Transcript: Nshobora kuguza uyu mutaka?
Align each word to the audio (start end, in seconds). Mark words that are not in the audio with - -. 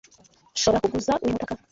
Nshobora 0.55 0.83
kuguza 0.85 1.13
uyu 1.21 1.33
mutaka? 1.35 1.53